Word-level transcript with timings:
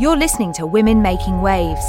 You're 0.00 0.16
listening 0.16 0.52
to 0.52 0.64
Women 0.64 1.02
Making 1.02 1.40
Waves. 1.40 1.84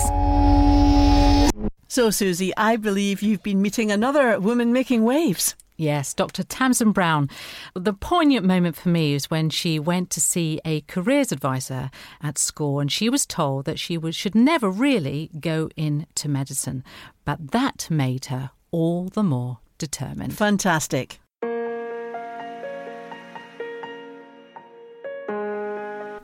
So, 1.88 2.10
Susie, 2.10 2.52
I 2.58 2.76
believe 2.76 3.22
you've 3.22 3.44
been 3.44 3.62
meeting 3.62 3.92
another 3.92 4.40
woman 4.40 4.74
making 4.74 5.04
waves. 5.04 5.56
Yes, 5.78 6.16
Dr. 6.16 6.42
Tamsin 6.42 6.92
Brown. 6.92 7.30
The 7.76 7.94
poignant 7.94 8.48
moment 8.48 8.78
for 8.78 8.90
me 8.90 9.14
is 9.14 9.30
when 9.30 9.52
she 9.52 9.78
went 9.78 10.10
to 10.10 10.20
see 10.20 10.60
a 10.66 10.82
careers 10.82 11.32
advisor 11.32 11.92
at 12.20 12.40
school 12.40 12.80
and 12.80 12.92
she 12.92 13.12
was 13.12 13.28
told 13.28 13.66
that 13.66 13.78
she 13.78 13.96
was, 13.96 14.16
should 14.16 14.34
never 14.34 14.72
really 14.72 15.30
go 15.40 15.70
into 15.78 16.28
medicine. 16.28 16.84
But 17.26 17.52
that 17.52 17.92
made 17.92 18.26
her 18.26 18.50
all 18.72 19.10
the 19.10 19.22
more 19.22 19.60
determined. 19.78 20.34
Fantastic. 20.34 21.20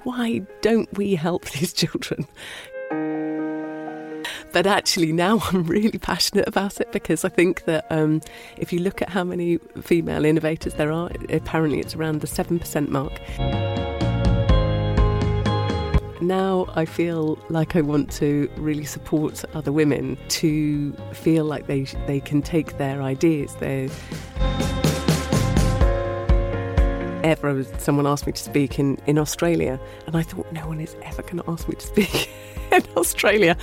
Why 0.05 0.43
don't 0.61 0.91
we 0.97 1.15
help 1.15 1.45
these 1.51 1.73
children? 1.73 2.27
but 4.53 4.66
actually 4.66 5.11
now 5.11 5.41
I'm 5.49 5.63
really 5.63 5.99
passionate 5.99 6.47
about 6.47 6.80
it 6.80 6.89
because 6.93 7.25
I 7.25 7.30
think 7.30 7.66
that 7.66 7.85
um, 7.89 8.21
if 8.55 8.71
you 8.71 8.80
look 8.80 9.02
at 9.02 9.09
how 9.09 9.25
many 9.25 9.57
female 9.81 10.23
innovators 10.23 10.75
there 10.75 10.94
are, 10.94 11.11
apparently 11.30 11.81
it's 11.81 11.94
around 11.94 12.21
the 12.21 12.27
7% 12.27 12.88
mark. 12.88 13.11
Now 16.22 16.67
I 16.75 16.85
feel 16.85 17.38
like 17.49 17.75
I 17.75 17.81
want 17.81 18.09
to 18.13 18.49
really 18.55 18.85
support 18.85 19.44
other 19.53 19.73
women 19.73 20.17
to 20.30 20.94
feel 21.11 21.44
like 21.44 21.67
they 21.67 21.83
they 22.08 22.22
can 22.22 22.41
take 22.41 22.77
their 22.77 23.02
ideas, 23.02 23.53
their 23.55 23.89
ever 27.25 27.63
someone 27.79 28.07
asked 28.07 28.25
me 28.25 28.34
to 28.34 28.41
speak 28.41 28.79
in, 28.79 28.97
in 29.07 29.17
Australia 29.17 29.79
and 30.07 30.16
I 30.16 30.21
thought 30.21 30.52
no 30.52 30.67
one 30.67 30.79
is 30.79 30.95
ever 31.02 31.21
going 31.23 31.38
to 31.38 31.49
ask 31.49 31.67
me 31.67 31.75
to 31.75 31.85
speak 31.85 32.29
in 32.71 32.83
Australia 32.95 33.57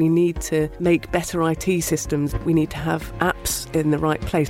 we 0.00 0.08
need 0.08 0.40
to 0.40 0.70
make 0.78 1.12
better 1.12 1.46
IT 1.50 1.82
systems. 1.82 2.34
We 2.46 2.54
need 2.54 2.70
to 2.70 2.78
have 2.78 3.12
apps 3.18 3.72
in 3.74 3.90
the 3.90 3.98
right 3.98 4.20
place. 4.22 4.48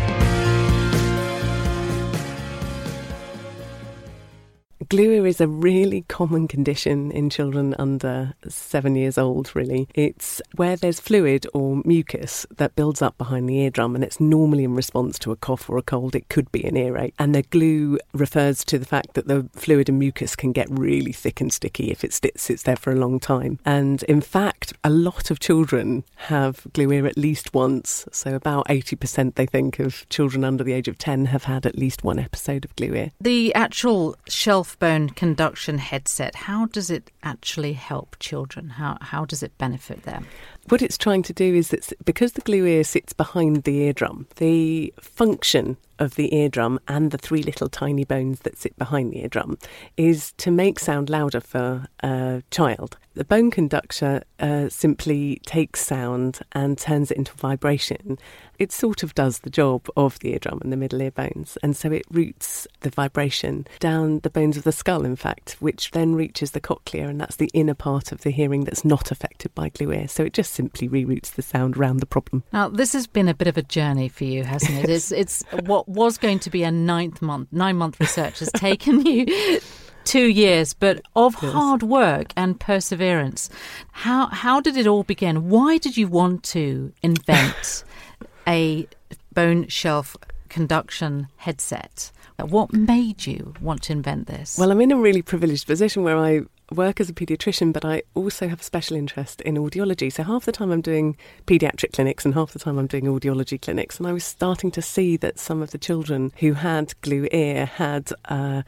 Glue 4.91 5.12
ear 5.12 5.27
is 5.28 5.41
a 5.41 5.46
really 5.46 6.05
common 6.08 6.48
condition 6.48 7.12
in 7.12 7.30
children 7.30 7.77
under 7.78 8.34
seven 8.48 8.96
years 8.96 9.16
old, 9.16 9.55
really. 9.55 9.86
It's 9.94 10.42
where 10.56 10.74
there's 10.74 10.98
fluid 10.98 11.46
or 11.55 11.80
mucus 11.84 12.44
that 12.56 12.74
builds 12.74 13.00
up 13.00 13.16
behind 13.16 13.48
the 13.48 13.61
eardrum, 13.61 13.94
and 13.94 14.02
it's 14.02 14.18
normally 14.18 14.64
in 14.64 14.74
response 14.74 15.16
to 15.20 15.30
a 15.30 15.36
cough 15.36 15.70
or 15.70 15.78
a 15.78 15.83
cold. 15.83 16.16
It 16.16 16.28
could 16.28 16.50
be 16.50 16.64
an 16.64 16.77
earache. 16.77 17.14
And 17.20 17.36
the 17.36 17.42
glue 17.42 18.00
refers 18.12 18.64
to 18.64 18.80
the 18.80 18.84
fact 18.84 19.14
that 19.14 19.28
the 19.28 19.48
fluid 19.52 19.88
and 19.88 20.00
mucus 20.00 20.34
can 20.34 20.50
get 20.50 20.66
really 20.68 21.12
thick 21.12 21.41
and 21.41 21.52
sticky 21.52 21.92
if 21.92 22.02
it 22.02 22.12
sits 22.12 22.64
there 22.64 22.74
for 22.74 22.91
a 22.91 22.96
long 22.96 23.20
time. 23.20 23.61
And 23.64 24.02
in 24.08 24.20
fact, 24.20 24.72
a 24.83 24.91
lot 24.91 25.30
of 25.30 25.38
children 25.38 26.02
have 26.16 26.66
glue 26.72 26.91
ear 26.91 27.06
at 27.06 27.16
least 27.16 27.55
once. 27.55 28.06
So 28.11 28.34
about 28.34 28.66
80% 28.66 29.36
they 29.36 29.46
think 29.46 29.78
of 29.78 30.08
children 30.08 30.42
under 30.42 30.64
the 30.64 30.72
age 30.72 30.88
of 30.88 30.98
10 30.98 31.27
have 31.27 31.44
had 31.44 31.64
at 31.64 31.78
least 31.78 32.02
one 32.02 32.18
episode 32.18 32.64
of 32.64 32.74
glue 32.74 32.94
ear. 32.94 33.12
The 33.20 33.55
actual 33.55 34.16
shelf 34.27 34.77
bone 34.81 35.11
conduction 35.11 35.78
headset, 35.78 36.34
how 36.34 36.67
does 36.67 36.91
it 36.91 37.12
actually 37.23 37.75
help 37.75 38.17
children? 38.19 38.70
How, 38.70 38.98
how 39.00 39.25
does 39.25 39.42
it 39.42 39.56
benefit 39.59 40.03
them? 40.03 40.27
What 40.69 40.83
it's 40.83 40.98
trying 40.98 41.23
to 41.25 41.33
do 41.33 41.55
is 41.55 41.69
that 41.69 41.92
because 42.05 42.33
the 42.33 42.41
glue 42.41 42.67
ear 42.67 42.83
sits 42.83 43.12
behind 43.12 43.62
the 43.62 43.83
eardrum, 43.83 44.27
the 44.36 44.92
function 45.01 45.77
of 46.01 46.17
the 46.17 46.34
eardrum 46.34 46.81
and 46.89 47.11
the 47.11 47.19
three 47.19 47.42
little 47.42 47.69
tiny 47.69 48.05
bones 48.05 48.41
that 48.41 48.58
sit 48.58 48.77
behind 48.78 49.12
the 49.12 49.20
eardrum 49.20 49.58
is 49.97 50.33
to 50.39 50.51
make 50.51 50.81
sound 50.81 51.08
louder 51.08 51.41
for 51.41 51.86
a 52.03 52.42
child. 52.51 52.97
The 53.21 53.25
bone 53.27 53.51
conductor 53.51 54.23
uh, 54.39 54.71
simply 54.71 55.43
takes 55.45 55.85
sound 55.85 56.39
and 56.53 56.79
turns 56.79 57.11
it 57.11 57.19
into 57.19 57.35
vibration. 57.35 58.19
It 58.58 58.73
sort 58.73 59.03
of 59.03 59.14
does 59.14 59.41
the 59.41 59.51
job 59.51 59.89
of 59.95 60.19
the 60.20 60.33
eardrum 60.33 60.58
and 60.63 60.73
the 60.73 60.79
middle 60.79 61.03
ear 61.03 61.11
bones, 61.11 61.59
and 61.63 61.77
so 61.77 61.92
it 61.92 62.07
routes 62.11 62.67
the 62.80 62.89
vibration 62.89 63.67
down 63.79 64.20
the 64.20 64.30
bones 64.30 64.57
of 64.57 64.64
the 64.64 64.73
skull, 64.73 65.05
in 65.05 65.17
fact, 65.17 65.59
which 65.61 65.91
then 65.91 66.14
reaches 66.14 66.53
the 66.53 66.63
cochlea, 66.63 67.09
and 67.09 67.20
that's 67.20 67.36
the 67.36 67.51
inner 67.53 67.75
part 67.75 68.11
of 68.11 68.23
the 68.23 68.30
hearing 68.30 68.64
that's 68.64 68.86
not 68.86 69.11
affected 69.11 69.55
by 69.55 69.69
glue 69.69 69.92
ear. 69.92 70.09
So 70.09 70.25
it 70.25 70.33
just 70.33 70.55
simply 70.55 70.89
reroutes 70.89 71.33
the 71.33 71.42
sound 71.42 71.77
around 71.77 72.01
the 72.01 72.07
problem. 72.07 72.42
Now, 72.55 72.70
this 72.70 72.95
has 72.95 73.07
been 73.07 73.29
a 73.29 73.35
bit 73.35 73.48
of 73.48 73.59
a 73.59 73.63
journey 73.63 74.09
for 74.09 74.25
you, 74.25 74.45
hasn't 74.45 74.79
it? 74.79 74.89
It's, 75.01 75.13
it's 75.13 75.45
what 75.67 75.86
was 75.91 76.17
going 76.17 76.39
to 76.39 76.48
be 76.48 76.63
a 76.63 76.70
ninth 76.70 77.20
month, 77.20 77.48
nine 77.53 77.77
month 77.77 78.01
research 78.01 78.39
has 78.39 78.51
taken 78.53 79.05
you 79.05 79.61
two 80.05 80.28
years, 80.28 80.72
but 80.72 81.02
of 81.14 81.36
yes. 81.42 81.52
hard 81.52 81.83
work 81.83 82.33
and 82.36 82.58
perseverance. 82.58 83.50
How 83.92 84.27
how 84.27 84.61
did 84.61 84.77
it 84.77 84.86
all 84.86 85.02
begin? 85.02 85.48
Why 85.48 85.78
did 85.78 85.96
you 85.96 86.08
want 86.08 86.42
to 86.44 86.92
invent 87.02 87.84
a 88.46 88.88
bone 89.33 89.68
shelf 89.68 90.16
conduction 90.48 91.28
headset? 91.36 92.11
What 92.38 92.72
made 92.72 93.27
you 93.27 93.55
want 93.61 93.83
to 93.84 93.92
invent 93.92 94.27
this? 94.27 94.56
Well, 94.58 94.70
I'm 94.70 94.80
in 94.80 94.92
a 94.92 94.96
really 94.96 95.20
privileged 95.20 95.66
position 95.66 96.02
where 96.02 96.17
I 96.17 96.40
work 96.70 97.01
as 97.01 97.11
a 97.11 97.13
paediatrician, 97.13 97.73
but 97.73 97.85
I 97.85 98.03
also 98.14 98.48
have 98.48 98.61
a 98.61 98.64
special 98.64 98.97
interest 98.97 99.41
in 99.42 99.57
audiology. 99.57 100.13
So 100.13 100.23
half 100.23 100.45
the 100.45 100.53
time 100.53 100.70
I'm 100.70 100.81
doing 100.81 101.17
paediatric 101.47 101.92
clinics 101.92 102.25
and 102.25 102.35
half 102.35 102.53
the 102.53 102.58
time 102.58 102.79
I'm 102.79 102.86
doing 102.86 103.05
audiology 103.05 103.61
clinics. 103.61 103.98
And 103.98 104.07
I 104.07 104.13
was 104.13 104.25
starting 104.25 104.70
to 104.73 104.83
see 104.83 105.17
that 105.19 105.39
some 105.39 105.63
of 105.63 105.73
the 105.73 105.79
children 105.79 106.33
who 106.39 106.55
had 106.55 106.95
glue 107.01 107.29
ear 107.33 107.67
had 107.67 108.13
uh, 108.27 108.63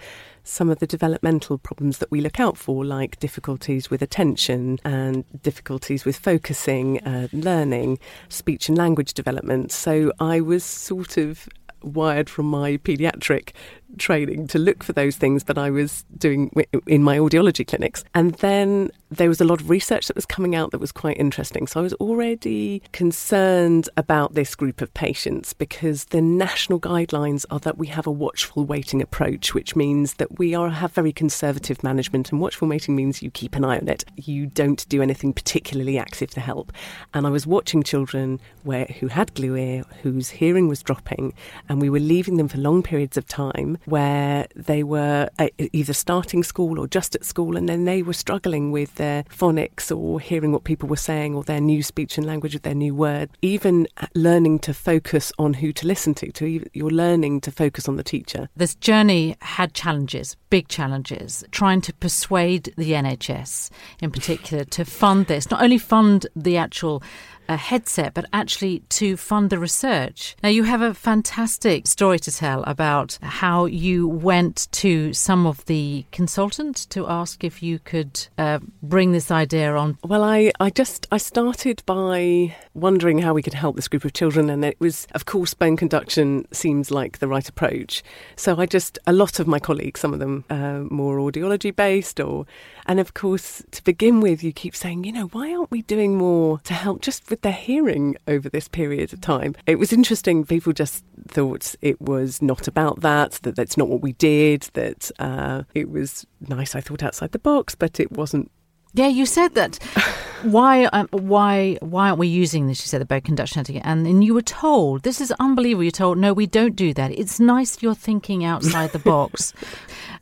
some 0.45 0.69
of 0.69 0.81
the 0.81 0.87
developmental 0.87 1.59
problems 1.59 1.99
that 1.99 2.11
we 2.11 2.21
look 2.21 2.41
out 2.41 2.57
for, 2.57 2.85
like 2.85 3.21
difficulties 3.21 3.91
with 3.91 4.03
attention 4.03 4.79
and 4.85 5.25
difficulties 5.43 6.05
with 6.05 6.17
focusing, 6.17 7.01
uh, 7.07 7.29
learning, 7.33 7.99
speech 8.29 8.69
and 8.69 8.77
language 8.77 9.15
development. 9.15 9.71
So 9.71 10.12
I 10.19 10.41
was 10.41 10.65
sort 10.65 11.17
of 11.17 11.49
wired 11.83 12.31
from 12.31 12.47
my 12.47 12.77
paediatric 12.79 13.51
training 13.99 14.47
to 14.49 14.59
look 14.59 14.83
for 14.83 14.93
those 14.93 15.17
things 15.17 15.45
that 15.45 15.59
I 15.59 15.71
was 15.71 16.05
doing 16.19 16.51
in 16.87 17.03
my 17.03 17.19
audiology 17.19 17.67
clinics. 17.67 18.05
And 18.15 18.35
then 18.35 18.91
there 19.11 19.29
was 19.29 19.41
a 19.41 19.45
lot 19.45 19.61
of 19.61 19.69
research 19.69 20.07
that 20.07 20.17
was 20.17 20.27
coming 20.27 20.55
out 20.55 20.71
that 20.71 20.81
was 20.81 20.93
quite 20.93 21.19
interesting. 21.19 21.67
So 21.67 21.81
I 21.81 21.83
was 21.83 21.93
already 21.95 22.83
concerned 22.93 23.89
about 23.97 24.35
this 24.35 24.55
group 24.55 24.81
of 24.81 24.93
patients 24.95 25.53
because 25.53 26.07
the 26.07 26.23
national 26.23 26.81
guidelines 26.81 27.45
are 27.51 27.59
that 27.61 27.79
we 27.79 27.89
have 27.89 28.07
a 28.07 28.11
watchful 28.11 28.65
waiting 28.65 29.03
approach, 29.03 29.55
which 29.55 29.77
means 29.77 30.15
that 30.15 30.39
we 30.39 30.55
are 30.55 30.71
have 30.71 30.93
very 30.93 31.13
conservative 31.13 31.83
management 31.85 32.33
and 32.33 32.41
watchful 32.41 32.69
waiting 32.69 32.97
means 32.97 33.23
you 33.23 33.31
keep 33.31 33.55
an 33.55 33.65
eye 33.65 33.79
on 33.79 33.89
it. 33.89 34.05
You 34.17 34.47
don't 34.47 34.89
do 34.89 35.03
anything 35.03 35.33
particularly 35.33 35.99
active 35.99 36.31
to 36.31 36.41
help. 36.41 36.73
And 37.15 37.27
I 37.27 37.31
was 37.31 37.47
watching 37.47 37.83
children 37.83 38.41
where 38.63 38.87
who 39.01 39.09
had 39.09 39.35
glue 39.35 39.57
ear, 39.57 39.85
whose 40.03 40.31
hearing 40.31 40.69
was 40.69 40.83
dropping, 40.83 41.35
and 41.69 41.81
we 41.81 41.91
were 41.91 42.01
leaving 42.01 42.37
them 42.37 42.49
for 42.49 42.59
long 42.59 42.83
periods 42.83 43.17
of 43.17 43.27
time 43.27 43.79
where 43.84 44.47
they 44.54 44.82
were 44.82 45.28
uh, 45.38 45.48
either 45.72 45.93
starting 45.93 46.43
school 46.43 46.78
or 46.78 46.87
just 46.87 47.15
at 47.15 47.25
school, 47.25 47.56
and 47.56 47.69
then 47.69 47.84
they 47.84 48.03
were 48.03 48.12
struggling 48.12 48.72
with 48.72 48.94
their 48.97 49.25
phonics 49.25 49.97
or 49.97 50.20
hearing 50.20 50.53
what 50.53 50.65
people 50.65 50.88
were 50.88 50.97
saying 50.97 51.34
or 51.34 51.43
their 51.43 51.60
new 51.60 51.82
speech 51.82 52.19
and 52.19 52.26
language 52.26 52.54
of 52.54 52.62
their 52.62 52.75
new 52.75 52.94
word. 52.94 53.31
Even 53.43 53.87
learning 54.15 54.59
to 54.60 54.75
focus 54.75 55.32
on 55.38 55.54
who 55.54 55.72
to 55.72 55.87
listen 55.87 56.15
to, 56.15 56.31
to 56.32 56.69
you're 56.72 56.91
learning 56.91 57.41
to 57.41 57.50
focus 57.50 57.88
on 57.88 57.97
the 57.97 58.03
teacher. 58.03 58.48
This 58.56 58.75
journey 58.75 59.37
had 59.41 59.75
challenges, 59.75 60.37
big 60.50 60.69
challenges, 60.69 61.44
trying 61.50 61.81
to 61.82 61.93
persuade 61.94 62.72
the 62.76 62.93
NHS 62.93 63.70
in 64.00 64.10
particular 64.10 64.64
to 64.64 64.84
fund 64.84 65.26
this, 65.26 65.50
not 65.50 65.62
only 65.62 65.78
fund 65.78 66.26
the 66.37 66.56
actual 66.56 67.03
a 67.49 67.56
headset, 67.56 68.14
but 68.14 68.25
actually 68.32 68.81
to 68.88 69.16
fund 69.16 69.50
the 69.50 69.59
research. 69.59 70.37
Now, 70.43 70.49
you 70.49 70.64
have 70.64 70.82
a 70.82 70.94
fantastic 70.94 71.87
story 71.87 72.19
to 72.20 72.32
tell 72.32 72.62
about 72.64 73.19
how 73.22 73.66
you 73.72 74.06
went 74.06 74.69
to 74.72 75.12
some 75.12 75.47
of 75.47 75.65
the 75.66 76.05
consultants 76.12 76.87
to 76.87 77.06
ask 77.06 77.44
if 77.44 77.62
you 77.62 77.79
could 77.79 78.26
uh, 78.38 78.58
bring 78.82 79.12
this 79.12 79.31
idea 79.31 79.75
on. 79.75 79.99
Well, 80.05 80.23
I, 80.23 80.52
I 80.61 80.70
just 80.70 81.06
I 81.11 81.19
started 81.19 81.82
by 81.87 82.55
wondering 82.75 83.19
how 83.19 83.35
we 83.35 83.43
could 83.43 83.55
help 83.55 83.76
this 83.76 83.88
group 83.88 84.05
of 84.05 84.12
children, 84.12 84.50
and 84.50 84.64
it 84.64 84.79
was, 84.81 85.06
of 85.12 85.25
course, 85.26 85.55
bone 85.55 85.76
conduction 85.76 86.47
seems 86.52 86.91
like 86.91 87.19
the 87.19 87.29
right 87.29 87.49
approach. 87.49 88.02
So 88.37 88.58
I 88.58 88.67
just 88.67 88.99
a 89.06 89.12
lot 89.12 89.38
of 89.41 89.47
my 89.47 89.58
colleagues, 89.58 90.00
some 90.00 90.12
of 90.12 90.19
them 90.19 90.44
uh, 90.50 90.85
more 90.91 91.19
audiology 91.19 91.75
based, 91.75 92.20
or 92.20 92.47
and 92.87 93.00
of 93.00 93.14
course 93.14 93.62
to 93.70 93.82
begin 93.85 94.20
with, 94.20 94.43
you 94.43 94.52
keep 94.52 94.75
saying, 94.75 95.05
you 95.05 95.12
know, 95.12 95.26
why 95.29 95.55
aren't 95.55 95.70
we 95.70 95.82
doing 95.82 96.17
more 96.17 96.61
to 96.64 96.75
help 96.75 97.00
just 97.02 97.31
with 97.31 97.43
their 97.43 97.52
hearing 97.52 98.17
over 98.26 98.49
this 98.49 98.69
period 98.69 99.12
of 99.12 99.20
time. 99.20 99.55
It 99.67 99.79
was 99.79 99.93
interesting. 99.93 100.44
People 100.44 100.73
just 100.73 101.05
thought 101.29 101.75
it 101.81 102.00
was 102.00 102.43
not 102.43 102.69
about 102.69 103.00
that, 103.00 103.32
that 103.43 103.56
that's 103.62 103.76
not 103.76 103.88
what 103.88 104.03
we 104.03 104.12
did, 104.14 104.62
that 104.73 105.11
uh, 105.20 105.62
it 105.73 105.88
was 105.88 106.26
nice, 106.49 106.75
I 106.75 106.81
thought, 106.81 107.05
outside 107.05 107.31
the 107.31 107.38
box, 107.38 107.76
but 107.76 108.00
it 108.00 108.11
wasn't 108.11 108.50
yeah, 108.94 109.09
you 109.09 109.25
said 109.25 109.55
that. 109.55 109.82
why, 110.43 110.85
um, 110.87 111.09
why, 111.12 111.79
why 111.81 112.09
aren't 112.09 112.19
we 112.19 112.29
using 112.29 112.67
this? 112.67 112.82
You 112.82 112.88
said 112.88 113.00
the 113.00 113.06
bone 113.06 113.23
conduction 113.23 113.61
etiquette, 113.61 113.85
and 113.87 114.05
then 114.05 114.20
you 114.20 114.35
were 114.35 114.43
told 114.43 115.03
this 115.03 115.20
is 115.20 115.32
unbelievable. 115.41 115.85
You're 115.85 115.93
told 115.93 116.19
no, 116.19 116.35
we 116.35 116.47
don't 116.47 116.76
do 116.76 116.93
that. 116.94 117.11
It's 117.12 117.41
nice 117.41 117.82
you're 117.82 117.94
thinking 117.94 118.44
outside 118.44 118.93
the 118.93 118.99
box. 118.99 119.55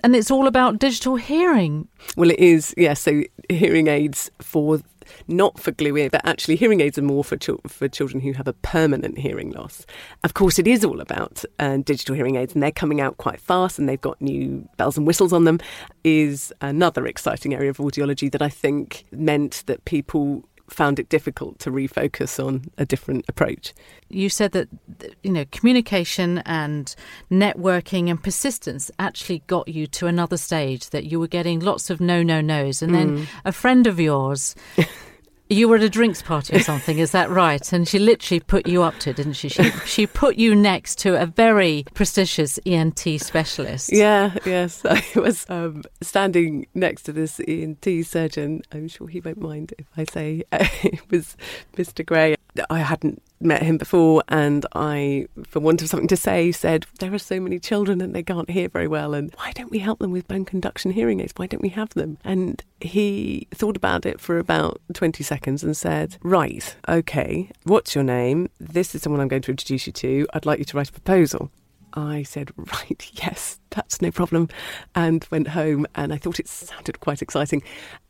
And 0.02 0.16
it's 0.16 0.30
all 0.30 0.46
about 0.46 0.78
digital 0.78 1.16
hearing. 1.16 1.86
Well, 2.16 2.30
it 2.30 2.38
is, 2.38 2.72
yes. 2.78 3.02
so 3.02 3.22
hearing 3.50 3.88
aids 3.88 4.30
for 4.40 4.80
not 5.28 5.58
for 5.58 5.70
glue 5.70 5.96
ear, 5.96 6.10
but 6.10 6.24
actually 6.24 6.56
hearing 6.56 6.80
aids 6.80 6.98
are 6.98 7.02
more 7.02 7.24
for 7.24 7.38
for 7.66 7.88
children 7.88 8.20
who 8.20 8.32
have 8.32 8.48
a 8.48 8.52
permanent 8.52 9.18
hearing 9.18 9.50
loss. 9.50 9.86
Of 10.24 10.34
course, 10.34 10.58
it 10.58 10.66
is 10.66 10.84
all 10.84 11.00
about 11.00 11.44
uh, 11.58 11.78
digital 11.78 12.14
hearing 12.14 12.36
aids, 12.36 12.54
and 12.54 12.62
they're 12.62 12.70
coming 12.70 13.00
out 13.00 13.16
quite 13.16 13.40
fast, 13.40 13.78
and 13.78 13.88
they've 13.88 14.00
got 14.00 14.20
new 14.20 14.68
bells 14.76 14.96
and 14.96 15.06
whistles 15.06 15.32
on 15.32 15.44
them. 15.44 15.58
Is 16.04 16.52
another 16.60 17.06
exciting 17.06 17.54
area 17.54 17.70
of 17.70 17.78
audiology 17.78 18.30
that 18.32 18.42
I 18.42 18.48
think 18.48 19.04
meant 19.10 19.64
that 19.66 19.84
people 19.84 20.44
found 20.70 20.98
it 20.98 21.08
difficult 21.08 21.58
to 21.60 21.70
refocus 21.70 22.44
on 22.44 22.70
a 22.78 22.86
different 22.86 23.24
approach. 23.28 23.74
You 24.08 24.28
said 24.28 24.52
that 24.52 24.68
you 25.22 25.30
know 25.30 25.44
communication 25.50 26.38
and 26.38 26.94
networking 27.30 28.10
and 28.10 28.22
persistence 28.22 28.90
actually 28.98 29.42
got 29.46 29.68
you 29.68 29.86
to 29.88 30.06
another 30.06 30.36
stage 30.36 30.90
that 30.90 31.04
you 31.04 31.20
were 31.20 31.28
getting 31.28 31.60
lots 31.60 31.90
of 31.90 32.00
no 32.00 32.22
no 32.22 32.40
nos 32.40 32.82
and 32.82 32.94
then 32.94 33.18
mm. 33.18 33.26
a 33.44 33.52
friend 33.52 33.86
of 33.86 34.00
yours 34.00 34.54
You 35.50 35.68
were 35.68 35.76
at 35.76 35.82
a 35.82 35.90
drinks 35.90 36.22
party 36.22 36.56
or 36.56 36.60
something, 36.60 37.00
is 37.00 37.10
that 37.10 37.28
right? 37.28 37.72
And 37.72 37.86
she 37.86 37.98
literally 37.98 38.38
put 38.38 38.68
you 38.68 38.84
up 38.84 38.96
to 39.00 39.12
didn't 39.12 39.32
she? 39.32 39.48
She, 39.48 39.70
she 39.84 40.06
put 40.06 40.36
you 40.36 40.54
next 40.54 40.98
to 41.00 41.20
a 41.20 41.26
very 41.26 41.84
prestigious 41.92 42.60
ENT 42.64 43.00
specialist. 43.16 43.90
Yeah, 43.92 44.36
yes. 44.46 44.84
I 44.88 45.02
was 45.16 45.44
um, 45.50 45.82
standing 46.00 46.68
next 46.74 47.02
to 47.02 47.12
this 47.12 47.40
ENT 47.40 47.84
surgeon. 48.06 48.62
I'm 48.70 48.86
sure 48.86 49.08
he 49.08 49.20
won't 49.20 49.40
mind 49.40 49.74
if 49.76 49.86
I 49.96 50.04
say 50.04 50.44
uh, 50.52 50.58
it 50.84 51.00
was 51.10 51.36
Mr. 51.76 52.06
Gray. 52.06 52.36
I 52.70 52.78
hadn't 52.78 53.20
met 53.40 53.62
him 53.62 53.78
before, 53.78 54.22
and 54.28 54.66
I, 54.74 55.26
for 55.46 55.60
want 55.60 55.82
of 55.82 55.88
something 55.88 56.08
to 56.08 56.16
say, 56.16 56.52
said, 56.52 56.86
There 56.98 57.12
are 57.12 57.18
so 57.18 57.40
many 57.40 57.58
children 57.58 58.00
and 58.00 58.14
they 58.14 58.22
can't 58.22 58.50
hear 58.50 58.68
very 58.68 58.88
well, 58.88 59.14
and 59.14 59.32
why 59.36 59.52
don't 59.52 59.70
we 59.70 59.78
help 59.78 59.98
them 59.98 60.10
with 60.10 60.28
bone 60.28 60.44
conduction 60.44 60.92
hearing 60.92 61.20
aids? 61.20 61.32
Why 61.36 61.46
don't 61.46 61.62
we 61.62 61.70
have 61.70 61.90
them? 61.90 62.18
And 62.24 62.62
he 62.80 63.48
thought 63.52 63.76
about 63.76 64.06
it 64.06 64.20
for 64.20 64.38
about 64.38 64.80
20 64.92 65.22
seconds 65.24 65.62
and 65.62 65.76
said, 65.76 66.16
Right, 66.22 66.76
okay, 66.88 67.50
what's 67.64 67.94
your 67.94 68.04
name? 68.04 68.50
This 68.58 68.94
is 68.94 69.02
someone 69.02 69.20
I'm 69.20 69.28
going 69.28 69.42
to 69.42 69.50
introduce 69.50 69.86
you 69.86 69.92
to. 69.94 70.26
I'd 70.34 70.46
like 70.46 70.58
you 70.58 70.64
to 70.66 70.76
write 70.76 70.88
a 70.90 70.92
proposal. 70.92 71.50
I 71.94 72.22
said, 72.22 72.52
right, 72.56 73.10
yes, 73.14 73.58
that's 73.70 74.00
no 74.00 74.10
problem, 74.10 74.48
and 74.94 75.26
went 75.30 75.48
home. 75.48 75.86
And 75.94 76.12
I 76.12 76.16
thought 76.18 76.40
it 76.40 76.48
sounded 76.48 77.00
quite 77.00 77.22
exciting. 77.22 77.62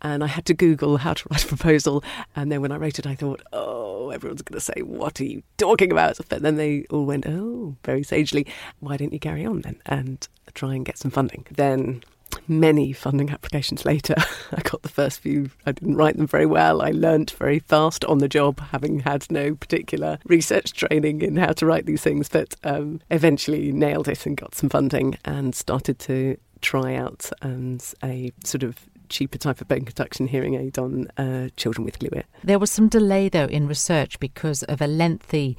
And 0.03 0.23
I 0.23 0.27
had 0.27 0.47
to 0.47 0.55
Google 0.55 0.99
how 0.99 1.15
to 1.15 1.29
write 1.31 1.44
a 1.44 1.49
proposal. 1.49 2.05
And 2.37 2.50
then 2.50 2.61
when 2.61 2.73
I 2.73 2.77
wrote 2.77 2.99
it, 2.99 3.06
I 3.06 3.15
thought, 3.15 3.43
oh, 3.53 3.80
everyone's 4.11 4.43
going 4.43 4.59
to 4.59 4.65
say, 4.65 4.83
what 4.83 5.21
are 5.21 5.25
you 5.25 5.43
talking 5.59 5.93
about? 5.93 6.19
But 6.29 6.43
then 6.43 6.57
they 6.57 6.85
all 6.91 7.05
went, 7.05 7.27
oh, 7.27 7.77
very 7.85 8.03
sagely, 8.03 8.47
why 8.81 8.97
don't 8.97 9.12
you 9.12 9.21
carry 9.21 9.45
on 9.45 9.62
then 9.62 9.81
and 9.87 10.27
try 10.55 10.75
and 10.75 10.85
get 10.85 10.99
some 10.99 11.11
funding? 11.11 11.47
Then 11.51 12.03
many 12.49 12.93
funding 12.93 13.31
applications 13.31 13.85
later, 13.85 14.15
I 14.53 14.61
got 14.62 14.83
the 14.83 14.89
first 14.89 15.21
few. 15.21 15.51
I 15.67 15.73
didn't 15.73 15.97
write 15.97 16.17
them 16.17 16.27
very 16.27 16.47
well. 16.47 16.83
I 16.83 16.91
learnt 16.91 17.33
very 17.33 17.61
fast 17.61 18.05
on 18.05 18.19
the 18.19 18.29
job, 18.29 18.61
having 18.71 19.01
had 19.01 19.31
no 19.31 19.55
particular 19.55 20.19
research 20.25 20.73
training 20.73 21.23
in 21.23 21.37
how 21.37 21.53
to 21.53 21.67
write 21.67 21.87
these 21.87 22.03
things, 22.03 22.29
but 22.29 22.55
um, 22.65 23.01
eventually 23.11 23.73
nailed 23.73 24.09
it 24.09 24.27
and 24.27 24.37
got 24.37 24.55
some 24.55 24.69
funding 24.69 25.19
and 25.25 25.55
started 25.55 25.99
to 26.01 26.37
try 26.61 26.95
out 26.95 27.31
um, 27.43 27.79
a 28.05 28.33
sort 28.45 28.63
of 28.63 28.77
cheaper 29.11 29.37
type 29.37 29.61
of 29.61 29.69
bone 29.69 29.85
conduction 29.85 30.29
hearing 30.29 30.55
aid 30.55 30.79
on 30.79 31.09
uh, 31.19 31.49
children 31.57 31.85
with 31.85 31.99
glue 31.99 32.11
ear. 32.15 32.25
There 32.43 32.59
was 32.59 32.71
some 32.71 32.89
delay, 32.89 33.29
though, 33.29 33.47
in 33.47 33.69
research 33.69 34.19
because 34.19 34.62
of 34.62 34.81
a 34.81 34.87
lengthy 34.87 35.59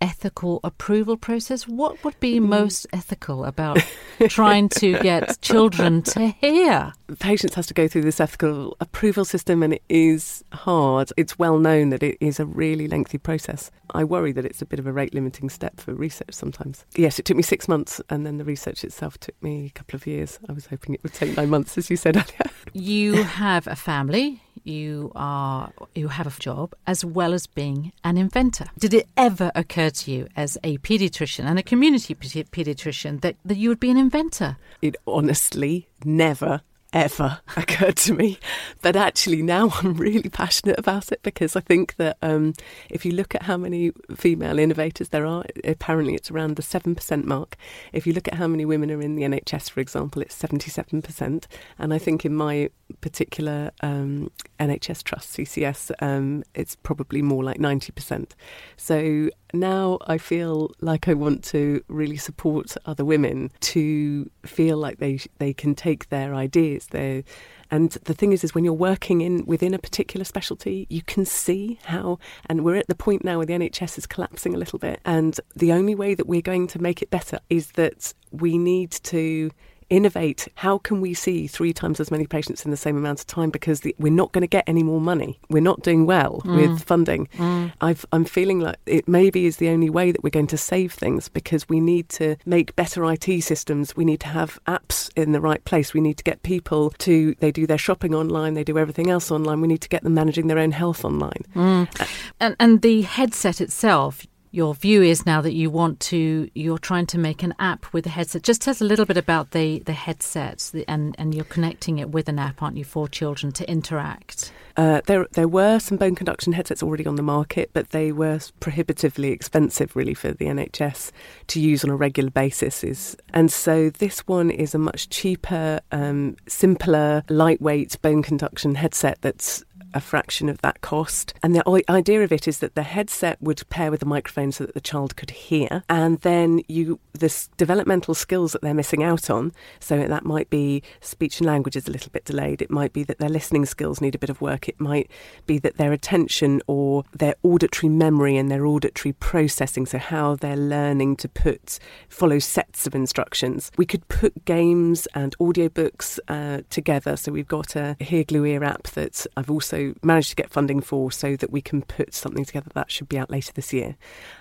ethical 0.00 0.60
approval 0.64 1.16
process? 1.16 1.68
What 1.68 2.02
would 2.04 2.18
be 2.20 2.38
mm. 2.38 2.48
most 2.48 2.86
ethical 2.92 3.44
about 3.44 3.78
trying 4.28 4.68
to 4.70 4.98
get 5.00 5.40
children 5.40 6.02
to 6.02 6.28
hear? 6.28 6.92
Patients 7.18 7.54
has 7.54 7.66
to 7.66 7.74
go 7.74 7.88
through 7.88 8.02
this 8.02 8.20
ethical 8.20 8.76
approval 8.80 9.24
system 9.24 9.62
and 9.62 9.74
it 9.74 9.82
is 9.88 10.44
hard. 10.52 11.12
It's 11.16 11.38
well 11.38 11.58
known 11.58 11.90
that 11.90 12.02
it 12.02 12.16
is 12.20 12.40
a 12.40 12.46
really 12.46 12.88
lengthy 12.88 13.18
process. 13.18 13.70
I 13.92 14.04
worry 14.04 14.32
that 14.32 14.44
it's 14.44 14.62
a 14.62 14.66
bit 14.66 14.78
of 14.78 14.86
a 14.86 14.92
rate 14.92 15.14
limiting 15.14 15.50
step 15.50 15.80
for 15.80 15.94
research 15.94 16.32
sometimes. 16.32 16.84
Yes, 16.94 17.18
it 17.18 17.24
took 17.24 17.36
me 17.36 17.42
six 17.42 17.68
months 17.68 18.00
and 18.08 18.24
then 18.24 18.38
the 18.38 18.44
research 18.44 18.84
itself 18.84 19.18
took 19.18 19.40
me 19.42 19.66
a 19.66 19.70
couple 19.70 19.96
of 19.96 20.06
years. 20.06 20.38
I 20.48 20.52
was 20.52 20.66
hoping 20.66 20.94
it 20.94 21.02
would 21.02 21.14
take 21.14 21.36
nine 21.36 21.50
months, 21.50 21.76
as 21.76 21.90
you 21.90 21.96
said 21.96 22.16
earlier. 22.16 22.50
You 22.72 23.22
have 23.22 23.66
a 23.66 23.76
family 23.76 24.42
you 24.64 25.12
are 25.14 25.72
you 25.94 26.08
have 26.08 26.26
a 26.26 26.40
job 26.40 26.74
as 26.86 27.04
well 27.04 27.34
as 27.34 27.46
being 27.46 27.92
an 28.04 28.16
inventor. 28.16 28.66
Did 28.78 28.94
it 28.94 29.08
ever 29.16 29.50
occur 29.54 29.90
to 29.90 30.10
you 30.10 30.28
as 30.36 30.58
a 30.62 30.78
pediatrician 30.78 31.44
and 31.44 31.58
a 31.58 31.62
community 31.62 32.14
pediatrician 32.14 33.20
that, 33.20 33.36
that 33.44 33.56
you 33.56 33.68
would 33.68 33.80
be 33.80 33.90
an 33.90 33.96
inventor? 33.96 34.56
It 34.82 34.96
honestly 35.06 35.88
never 36.04 36.62
ever 36.92 37.40
occurred 37.56 37.96
to 37.96 38.14
me. 38.14 38.38
But 38.82 38.96
actually, 38.96 39.42
now 39.42 39.70
I'm 39.82 39.94
really 39.94 40.28
passionate 40.28 40.78
about 40.78 41.12
it 41.12 41.22
because 41.22 41.56
I 41.56 41.60
think 41.60 41.96
that 41.96 42.16
um, 42.22 42.54
if 42.88 43.04
you 43.04 43.12
look 43.12 43.34
at 43.34 43.42
how 43.42 43.56
many 43.56 43.92
female 44.16 44.58
innovators 44.58 45.10
there 45.10 45.26
are, 45.26 45.44
apparently 45.64 46.14
it's 46.14 46.30
around 46.30 46.56
the 46.56 46.62
7% 46.62 47.24
mark. 47.24 47.56
If 47.92 48.06
you 48.06 48.12
look 48.12 48.28
at 48.28 48.34
how 48.34 48.46
many 48.46 48.64
women 48.64 48.90
are 48.90 49.02
in 49.02 49.16
the 49.16 49.22
NHS, 49.22 49.70
for 49.70 49.80
example, 49.80 50.22
it's 50.22 50.40
77%. 50.40 51.44
And 51.78 51.94
I 51.94 51.98
think 51.98 52.24
in 52.24 52.34
my 52.34 52.70
particular 53.00 53.70
um, 53.82 54.30
NHS 54.60 55.02
trust, 55.02 55.32
CCS, 55.32 55.90
um, 56.00 56.44
it's 56.54 56.76
probably 56.76 57.22
more 57.22 57.42
like 57.42 57.58
90%. 57.58 58.32
So 58.76 59.30
now 59.52 59.98
I 60.06 60.18
feel 60.18 60.70
like 60.80 61.08
I 61.08 61.14
want 61.14 61.42
to 61.44 61.82
really 61.88 62.16
support 62.16 62.76
other 62.84 63.04
women 63.04 63.50
to 63.60 64.30
feel 64.44 64.76
like 64.76 64.98
they 64.98 65.18
they 65.38 65.52
can 65.52 65.74
take 65.74 66.08
their 66.10 66.34
ideas, 66.34 66.86
their 66.88 67.22
and 67.70 67.90
the 68.04 68.14
thing 68.14 68.32
is, 68.32 68.42
is 68.42 68.54
when 68.54 68.64
you're 68.64 68.72
working 68.72 69.20
in 69.20 69.44
within 69.46 69.74
a 69.74 69.78
particular 69.78 70.24
specialty, 70.24 70.86
you 70.90 71.02
can 71.02 71.24
see 71.24 71.78
how. 71.84 72.18
And 72.46 72.64
we're 72.64 72.76
at 72.76 72.88
the 72.88 72.96
point 72.96 73.24
now 73.24 73.38
where 73.38 73.46
the 73.46 73.52
NHS 73.52 73.96
is 73.96 74.06
collapsing 74.06 74.54
a 74.54 74.58
little 74.58 74.78
bit, 74.78 75.00
and 75.04 75.38
the 75.54 75.72
only 75.72 75.94
way 75.94 76.14
that 76.14 76.26
we're 76.26 76.42
going 76.42 76.66
to 76.68 76.80
make 76.80 77.02
it 77.02 77.10
better 77.10 77.38
is 77.48 77.72
that 77.72 78.12
we 78.32 78.58
need 78.58 78.90
to 78.90 79.50
innovate. 79.90 80.48
How 80.54 80.78
can 80.78 81.00
we 81.00 81.14
see 81.14 81.46
three 81.46 81.72
times 81.72 82.00
as 82.00 82.10
many 82.10 82.26
patients 82.26 82.64
in 82.64 82.70
the 82.70 82.76
same 82.76 82.96
amount 82.96 83.20
of 83.20 83.26
time? 83.26 83.50
Because 83.50 83.80
the, 83.80 83.94
we're 83.98 84.12
not 84.12 84.32
going 84.32 84.42
to 84.42 84.48
get 84.48 84.64
any 84.66 84.82
more 84.82 85.00
money. 85.00 85.38
We're 85.50 85.60
not 85.60 85.82
doing 85.82 86.06
well 86.06 86.40
mm. 86.44 86.56
with 86.56 86.82
funding. 86.82 87.26
Mm. 87.36 87.72
i 87.80 87.96
am 88.12 88.24
feeling 88.24 88.60
like 88.60 88.76
it 88.86 89.06
maybe 89.08 89.46
is 89.46 89.56
the 89.56 89.68
only 89.68 89.90
way 89.90 90.12
that 90.12 90.22
we're 90.22 90.30
going 90.30 90.46
to 90.48 90.56
save 90.56 90.92
things 90.92 91.28
because 91.28 91.68
we 91.68 91.80
need 91.80 92.08
to 92.10 92.36
make 92.46 92.74
better 92.76 93.04
IT 93.10 93.42
systems. 93.42 93.96
We 93.96 94.04
need 94.04 94.20
to 94.20 94.28
have 94.28 94.58
apps 94.66 95.10
in 95.16 95.32
the 95.32 95.40
right 95.40 95.64
place. 95.64 95.92
We 95.92 96.00
need 96.00 96.16
to 96.18 96.24
get 96.24 96.42
people 96.42 96.90
to, 96.98 97.34
they 97.40 97.50
do 97.50 97.66
their 97.66 97.78
shopping 97.78 98.14
online, 98.14 98.54
they 98.54 98.64
do 98.64 98.78
everything 98.78 99.10
else 99.10 99.30
online. 99.30 99.60
We 99.60 99.68
need 99.68 99.82
to 99.82 99.88
get 99.88 100.04
them 100.04 100.14
managing 100.14 100.46
their 100.46 100.58
own 100.58 100.70
health 100.70 101.04
online. 101.04 101.44
Mm. 101.54 102.08
And, 102.38 102.56
and 102.60 102.82
the 102.82 103.02
headset 103.02 103.60
itself, 103.60 104.26
your 104.50 104.74
view 104.74 105.02
is 105.02 105.24
now 105.24 105.40
that 105.40 105.52
you 105.52 105.70
want 105.70 106.00
to 106.00 106.50
you're 106.54 106.78
trying 106.78 107.06
to 107.06 107.18
make 107.18 107.42
an 107.42 107.54
app 107.58 107.92
with 107.92 108.06
a 108.06 108.08
headset. 108.08 108.42
Just 108.42 108.62
tell 108.62 108.72
us 108.72 108.80
a 108.80 108.84
little 108.84 109.06
bit 109.06 109.16
about 109.16 109.52
the 109.52 109.80
the 109.80 109.92
headsets 109.92 110.74
and 110.88 111.14
and 111.18 111.34
you're 111.34 111.44
connecting 111.44 111.98
it 111.98 112.10
with 112.10 112.28
an 112.28 112.38
app 112.38 112.62
aren't 112.62 112.76
you 112.76 112.84
for 112.84 113.08
children 113.08 113.52
to 113.52 113.68
interact? 113.70 114.52
Uh, 114.76 115.00
there 115.06 115.26
there 115.32 115.48
were 115.48 115.78
some 115.78 115.98
bone 115.98 116.14
conduction 116.14 116.52
headsets 116.52 116.82
already 116.82 117.06
on 117.06 117.16
the 117.16 117.22
market 117.22 117.70
but 117.72 117.90
they 117.90 118.12
were 118.12 118.40
prohibitively 118.60 119.30
expensive 119.30 119.94
really 119.94 120.14
for 120.14 120.32
the 120.32 120.46
NHS 120.46 121.12
to 121.48 121.60
use 121.60 121.84
on 121.84 121.90
a 121.90 121.96
regular 121.96 122.30
basis 122.30 122.82
is 122.82 123.16
and 123.34 123.52
so 123.52 123.90
this 123.90 124.20
one 124.26 124.50
is 124.50 124.74
a 124.74 124.78
much 124.78 125.08
cheaper 125.10 125.80
um, 125.92 126.36
simpler 126.46 127.22
lightweight 127.28 128.00
bone 128.02 128.22
conduction 128.22 128.74
headset 128.74 129.18
that's 129.20 129.64
a 129.94 130.00
fraction 130.00 130.48
of 130.48 130.60
that 130.62 130.80
cost. 130.80 131.34
And 131.42 131.54
the 131.54 131.84
idea 131.88 132.22
of 132.22 132.32
it 132.32 132.46
is 132.46 132.58
that 132.58 132.74
the 132.74 132.82
headset 132.82 133.40
would 133.40 133.68
pair 133.70 133.90
with 133.90 134.00
the 134.00 134.06
microphone 134.06 134.52
so 134.52 134.64
that 134.64 134.74
the 134.74 134.80
child 134.80 135.16
could 135.16 135.30
hear, 135.30 135.82
and 135.88 136.20
then 136.20 136.62
you 136.68 137.00
the 137.12 137.46
developmental 137.56 138.14
skills 138.14 138.52
that 138.52 138.62
they're 138.62 138.72
missing 138.74 139.02
out 139.02 139.28
on. 139.28 139.52
So 139.78 140.06
that 140.06 140.24
might 140.24 140.48
be 140.48 140.82
speech 141.00 141.38
and 141.38 141.46
language 141.46 141.76
is 141.76 141.86
a 141.86 141.90
little 141.90 142.10
bit 142.10 142.24
delayed. 142.24 142.62
It 142.62 142.70
might 142.70 142.92
be 142.92 143.04
that 143.04 143.18
their 143.18 143.28
listening 143.28 143.66
skills 143.66 144.00
need 144.00 144.14
a 144.14 144.18
bit 144.18 144.30
of 144.30 144.40
work. 144.40 144.68
It 144.68 144.80
might 144.80 145.10
be 145.46 145.58
that 145.58 145.76
their 145.76 145.92
attention 145.92 146.62
or 146.66 147.04
their 147.12 147.34
auditory 147.42 147.90
memory 147.90 148.36
and 148.36 148.50
their 148.50 148.66
auditory 148.66 149.12
processing, 149.12 149.86
so 149.86 149.98
how 149.98 150.36
they're 150.36 150.56
learning 150.56 151.16
to 151.16 151.28
put 151.28 151.78
follow 152.08 152.38
sets 152.38 152.86
of 152.86 152.94
instructions. 152.94 153.70
We 153.76 153.86
could 153.86 154.06
put 154.08 154.44
games 154.44 155.06
and 155.14 155.36
audiobooks 155.38 156.18
uh, 156.28 156.62
together. 156.70 157.16
So 157.16 157.32
we've 157.32 157.48
got 157.48 157.76
a 157.76 157.96
Hear 158.00 158.24
Glue 158.24 158.44
Ear 158.44 158.64
app 158.64 158.84
that 158.88 159.26
I've 159.36 159.50
also 159.50 159.79
managed 160.02 160.30
to 160.30 160.36
get 160.36 160.50
funding 160.50 160.80
for 160.80 161.10
so 161.10 161.36
that 161.36 161.50
we 161.50 161.60
can 161.60 161.82
put 161.82 162.14
something 162.14 162.44
together 162.44 162.70
that 162.74 162.90
should 162.90 163.08
be 163.08 163.18
out 163.18 163.30
later 163.30 163.52
this 163.52 163.72
year. 163.72 163.96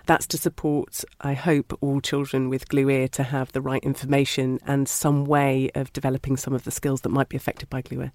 That's 0.06 0.28
to 0.28 0.38
support, 0.38 1.04
I 1.22 1.34
hope, 1.34 1.78
all 1.82 2.02
children 2.02 2.50
with 2.50 2.70
glue 2.70 2.90
ear 2.90 3.08
to 3.10 3.24
have 3.24 3.52
the 3.52 3.62
right 3.62 3.84
information 3.84 4.60
and 4.66 4.88
some 4.88 5.26
way 5.26 5.72
of 5.76 5.94
developing 5.94 6.38
some 6.38 6.54
of 6.54 6.64
the 6.64 6.72
skills 6.72 7.02
that 7.02 7.10
might 7.10 7.30
be 7.30 7.38
affected 7.38 7.70
by 7.70 7.82
glue 7.82 8.02
ear. 8.02 8.12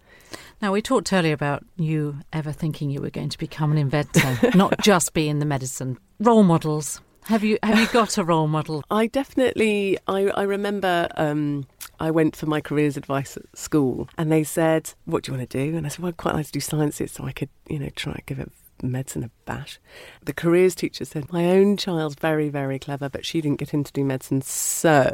Now, 0.61 0.73
we 0.73 0.83
talked 0.83 1.13
earlier 1.13 1.35
about 1.35 1.65
you 1.77 2.21
ever 2.33 2.53
thinking 2.53 2.91
you 2.91 3.01
were 3.01 3.11
going 3.11 3.31
to 3.31 3.39
become 3.39 3.73
an 3.73 3.79
inventor, 3.79 4.39
not 4.55 4.81
just 4.81 5.13
be 5.15 5.29
in 5.29 5.39
the 5.39 5.47
medicine. 5.47 5.99
Role 6.19 6.43
models. 6.43 7.01
Have 7.25 7.43
you 7.43 7.59
have 7.63 7.79
you 7.79 7.87
got 7.87 8.19
a 8.19 8.25
role 8.25 8.49
model? 8.49 8.85
I 8.91 9.07
definitely 9.07 9.97
I, 10.07 10.27
I 10.29 10.43
remember 10.43 11.09
um, 11.17 11.67
I 12.01 12.11
went 12.11 12.37
for 12.37 12.47
my 12.47 12.61
careers 12.61 12.97
advice 12.97 13.37
at 13.37 13.57
school 13.57 14.09
and 14.19 14.31
they 14.31 14.45
said, 14.45 14.93
What 15.05 15.25
do 15.25 15.33
you 15.33 15.39
want 15.39 15.51
to 15.51 15.59
do? 15.67 15.77
And 15.77 15.87
I 15.87 15.89
said, 15.89 16.01
Well, 16.01 16.09
I'd 16.09 16.17
quite 16.17 16.35
like 16.35 16.47
to 16.47 16.53
do 16.53 16.61
sciences 16.61 17.13
so 17.13 17.25
I 17.25 17.33
could, 17.33 17.51
you 17.69 17.79
know, 17.79 17.91
try 17.95 18.13
and 18.13 18.27
give 18.27 18.39
it 18.39 18.51
medicine 18.83 19.25
a 19.25 19.31
bash. 19.45 19.79
The 20.25 20.33
careers 20.33 20.75
teacher 20.75 21.05
said, 21.05 21.33
My 21.33 21.47
own 21.51 21.77
child's 21.77 22.17
very, 22.17 22.49
very 22.49 22.79
clever, 22.79 23.09
but 23.09 23.25
she 23.25 23.41
didn't 23.41 23.59
get 23.59 23.75
in 23.75 23.85
to 23.85 23.93
do 23.93 24.05
medicine. 24.05 24.43
So, 24.43 25.05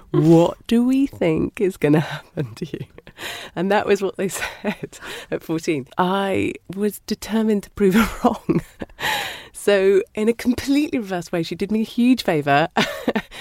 what 0.10 0.64
do 0.66 0.84
we 0.84 1.06
think 1.06 1.60
is 1.60 1.76
going 1.76 1.94
to 1.94 2.00
happen 2.00 2.54
to 2.56 2.66
you? 2.66 2.86
And 3.54 3.70
that 3.70 3.86
was 3.86 4.02
what 4.02 4.16
they 4.16 4.28
said 4.62 4.98
at 5.30 5.42
14. 5.42 5.88
I 5.98 6.54
was 6.74 7.00
determined 7.00 7.64
to 7.64 7.70
prove 7.70 7.94
her 7.94 8.08
wrong. 8.24 8.60
So, 9.52 10.02
in 10.14 10.28
a 10.28 10.34
completely 10.34 10.98
reverse 10.98 11.32
way, 11.32 11.42
she 11.42 11.54
did 11.54 11.72
me 11.72 11.80
a 11.80 11.84
huge 11.84 12.22
favour 12.22 12.68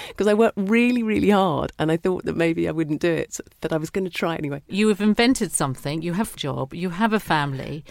because 0.10 0.28
I 0.28 0.34
worked 0.34 0.58
really, 0.58 1.04
really 1.04 1.30
hard 1.30 1.72
and 1.80 1.92
I 1.92 1.98
thought 1.98 2.26
that 2.26 2.36
maybe 2.36 2.68
I 2.68 2.72
wouldn't 2.72 3.02
do 3.02 3.12
it, 3.12 3.40
but 3.62 3.72
I 3.72 3.78
was 3.78 3.90
going 3.90 4.06
to 4.06 4.12
try 4.12 4.36
anyway. 4.36 4.62
You 4.68 4.88
have 4.90 5.02
invented 5.02 5.52
something, 5.52 6.02
you 6.02 6.14
have 6.14 6.34
a 6.34 6.38
job, 6.38 6.74
you 6.74 6.90
have 6.90 7.14
a 7.14 7.20
family, 7.20 7.84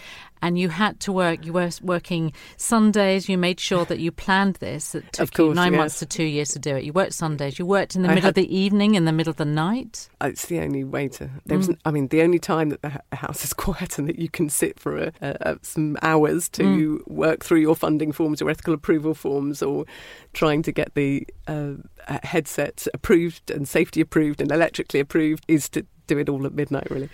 and 0.43 0.59
you 0.59 0.67
had 0.67 0.99
to 0.99 1.13
work. 1.13 1.45
You 1.45 1.53
were 1.53 1.69
working 1.81 2.33
Sundays. 2.57 3.29
You 3.29 3.37
made 3.37 3.61
sure 3.61 3.85
that 3.85 3.99
you 3.99 4.11
planned 4.11 4.55
this. 4.55 4.93
It 4.93 5.05
took 5.13 5.31
course, 5.31 5.47
you 5.47 5.53
nine 5.53 5.71
yes. 5.71 5.77
months 5.77 5.99
to 5.99 6.05
two 6.05 6.25
years 6.25 6.49
to 6.49 6.59
do 6.59 6.75
it. 6.75 6.83
You 6.83 6.91
worked 6.91 7.13
Sundays. 7.13 7.57
You 7.57 7.65
worked 7.65 7.95
in 7.95 8.01
the 8.01 8.09
I 8.09 8.15
middle 8.15 8.27
of 8.27 8.35
the 8.35 8.53
evening, 8.53 8.95
in 8.95 9.05
the 9.05 9.13
middle 9.13 9.31
of 9.31 9.37
the 9.37 9.45
night. 9.45 10.09
Uh, 10.21 10.27
it's 10.27 10.47
the 10.47 10.59
only 10.59 10.83
way 10.83 11.07
to. 11.07 11.29
There 11.45 11.57
mm. 11.57 11.67
was, 11.67 11.77
I 11.85 11.91
mean, 11.91 12.09
the 12.09 12.21
only 12.23 12.39
time 12.39 12.69
that 12.69 12.81
the 12.81 13.15
house 13.15 13.45
is 13.45 13.53
quiet 13.53 13.97
and 13.97 14.09
that 14.09 14.19
you 14.19 14.27
can 14.27 14.49
sit 14.49 14.81
for 14.81 14.97
a, 14.97 15.13
a, 15.21 15.57
some 15.61 15.97
hours 16.01 16.49
to 16.49 16.63
mm. 16.63 17.07
work 17.07 17.45
through 17.45 17.61
your 17.61 17.75
funding 17.75 18.11
forms 18.11 18.41
or 18.41 18.49
ethical 18.49 18.73
approval 18.73 19.13
forms 19.13 19.63
or 19.63 19.85
trying 20.33 20.61
to 20.63 20.73
get 20.73 20.93
the 20.93 21.25
uh, 21.47 21.75
uh, 22.07 22.19
headset 22.23 22.87
approved 22.93 23.51
and 23.51 23.67
safety 23.67 24.01
approved 24.01 24.41
and 24.41 24.51
electrically 24.51 24.99
approved 24.99 25.43
is 25.47 25.69
to 25.69 25.85
do 26.07 26.17
it 26.17 26.29
all 26.29 26.45
at 26.45 26.53
midnight, 26.53 26.89
really. 26.89 27.09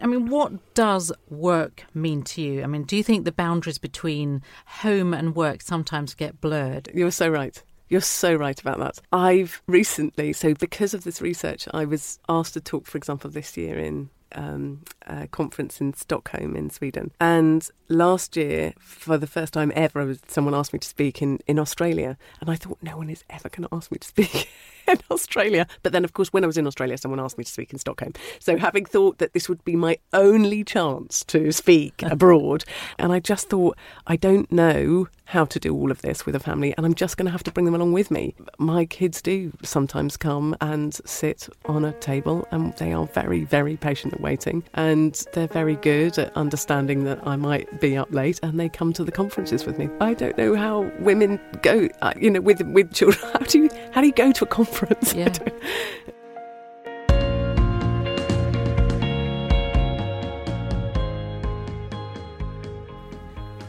I 0.00 0.06
mean, 0.06 0.26
what 0.28 0.74
does 0.74 1.12
work 1.30 1.84
mean 1.94 2.22
to 2.24 2.42
you? 2.42 2.62
I 2.62 2.66
mean, 2.66 2.84
do 2.84 2.96
you 2.96 3.02
think 3.02 3.24
the 3.24 3.32
boundaries 3.32 3.78
between 3.78 4.42
home 4.66 5.14
and 5.14 5.34
work 5.34 5.62
sometimes 5.62 6.14
get 6.14 6.40
blurred? 6.40 6.90
You're 6.94 7.10
so 7.10 7.28
right. 7.28 7.62
You're 7.88 8.00
so 8.00 8.34
right 8.34 8.58
about 8.60 8.78
that. 8.78 8.98
I've 9.12 9.62
recently, 9.66 10.32
so 10.32 10.54
because 10.54 10.94
of 10.94 11.04
this 11.04 11.20
research, 11.20 11.68
I 11.72 11.84
was 11.84 12.18
asked 12.28 12.54
to 12.54 12.60
talk, 12.60 12.86
for 12.86 12.98
example, 12.98 13.30
this 13.30 13.56
year 13.56 13.78
in 13.78 14.10
um, 14.34 14.82
conference 15.30 15.80
in 15.80 15.94
Stockholm 15.94 16.56
in 16.56 16.70
Sweden. 16.70 17.12
And 17.20 17.68
last 17.88 18.36
year, 18.36 18.74
for 18.78 19.18
the 19.18 19.26
first 19.26 19.52
time 19.52 19.72
ever, 19.74 20.16
someone 20.28 20.54
asked 20.54 20.72
me 20.72 20.78
to 20.78 20.88
speak 20.88 21.22
in, 21.22 21.38
in 21.46 21.58
Australia. 21.58 22.16
And 22.40 22.50
I 22.50 22.56
thought, 22.56 22.78
no 22.82 22.96
one 22.96 23.10
is 23.10 23.24
ever 23.30 23.48
going 23.48 23.68
to 23.68 23.74
ask 23.74 23.90
me 23.90 23.98
to 23.98 24.08
speak 24.08 24.48
in 24.88 24.98
Australia. 25.10 25.66
But 25.82 25.92
then, 25.92 26.04
of 26.04 26.12
course, 26.12 26.32
when 26.32 26.44
I 26.44 26.46
was 26.46 26.58
in 26.58 26.66
Australia, 26.66 26.96
someone 26.98 27.20
asked 27.20 27.38
me 27.38 27.44
to 27.44 27.50
speak 27.50 27.72
in 27.72 27.78
Stockholm. 27.78 28.12
So 28.38 28.56
having 28.56 28.84
thought 28.84 29.18
that 29.18 29.32
this 29.32 29.48
would 29.48 29.64
be 29.64 29.76
my 29.76 29.98
only 30.12 30.64
chance 30.64 31.24
to 31.24 31.52
speak 31.52 32.02
abroad, 32.02 32.64
and 32.98 33.12
I 33.12 33.20
just 33.20 33.48
thought, 33.48 33.76
I 34.06 34.16
don't 34.16 34.50
know 34.50 35.08
how 35.26 35.44
to 35.44 35.58
do 35.58 35.74
all 35.74 35.90
of 35.90 36.02
this 36.02 36.26
with 36.26 36.34
a 36.34 36.40
family, 36.40 36.74
and 36.76 36.84
I'm 36.84 36.94
just 36.94 37.16
going 37.16 37.26
to 37.26 37.32
have 37.32 37.42
to 37.44 37.50
bring 37.50 37.64
them 37.64 37.74
along 37.74 37.92
with 37.92 38.10
me. 38.10 38.34
My 38.58 38.84
kids 38.84 39.22
do 39.22 39.52
sometimes 39.62 40.16
come 40.16 40.54
and 40.60 40.94
sit 41.06 41.48
on 41.64 41.84
a 41.84 41.92
table, 41.92 42.46
and 42.50 42.76
they 42.76 42.92
are 42.92 43.06
very, 43.06 43.44
very 43.44 43.76
patient 43.76 44.14
at 44.14 44.20
waiting, 44.20 44.62
and 44.74 45.14
they're 45.32 45.48
very 45.48 45.76
good 45.76 46.18
at 46.18 46.36
understanding 46.36 47.04
that 47.04 47.26
I 47.26 47.36
might 47.36 47.80
be 47.80 47.96
up 47.96 48.12
late, 48.12 48.38
and 48.42 48.60
they 48.60 48.68
come 48.68 48.92
to 48.94 49.04
the 49.04 49.12
conferences 49.12 49.64
with 49.64 49.78
me. 49.78 49.88
I 50.00 50.14
don't 50.14 50.36
know 50.36 50.54
how 50.54 50.90
women 51.00 51.40
go, 51.62 51.88
uh, 52.02 52.12
you 52.20 52.30
know, 52.30 52.40
with 52.40 52.60
with 52.62 52.92
children. 52.92 53.14
How 53.34 53.40
do 53.40 53.58
you 53.58 53.70
how 53.94 54.00
do 54.00 54.08
you 54.08 54.12
go 54.12 54.32
to 54.32 54.44
a 54.44 54.48
conference? 54.48 55.14
Yeah. 55.14 55.32